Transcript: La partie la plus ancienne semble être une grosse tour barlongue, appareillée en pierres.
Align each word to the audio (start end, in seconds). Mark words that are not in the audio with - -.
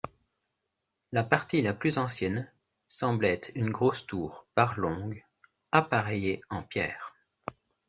La 1.11 1.23
partie 1.23 1.61
la 1.61 1.75
plus 1.75 1.99
ancienne 1.99 2.51
semble 2.87 3.23
être 3.23 3.51
une 3.53 3.69
grosse 3.69 4.07
tour 4.07 4.47
barlongue, 4.55 5.23
appareillée 5.71 6.41
en 6.49 6.63
pierres. 6.63 7.13